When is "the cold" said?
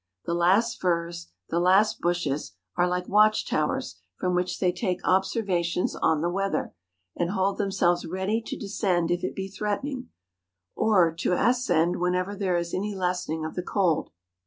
13.53-14.09